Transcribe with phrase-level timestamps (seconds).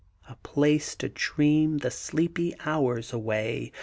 [0.27, 3.71] A place to dream the sleepy hours away!